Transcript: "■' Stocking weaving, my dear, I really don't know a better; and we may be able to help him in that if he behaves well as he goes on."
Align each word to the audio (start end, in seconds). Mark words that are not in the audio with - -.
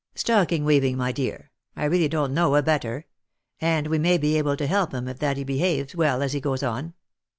"■' 0.15 0.19
Stocking 0.19 0.65
weaving, 0.65 0.97
my 0.97 1.11
dear, 1.11 1.51
I 1.75 1.83
really 1.85 2.07
don't 2.07 2.33
know 2.33 2.55
a 2.55 2.63
better; 2.63 3.05
and 3.59 3.85
we 3.85 3.99
may 3.99 4.17
be 4.17 4.35
able 4.39 4.57
to 4.57 4.65
help 4.65 4.93
him 4.95 5.07
in 5.07 5.15
that 5.17 5.31
if 5.33 5.37
he 5.37 5.43
behaves 5.43 5.95
well 5.95 6.23
as 6.23 6.33
he 6.33 6.41
goes 6.41 6.63
on." 6.63 6.95